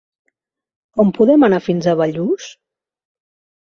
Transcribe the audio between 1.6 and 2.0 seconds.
fins a